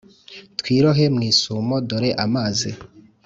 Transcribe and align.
twirohe 0.59 1.05
mwisumo 1.15 1.75
dore 1.87 2.09
amazi 2.25 2.71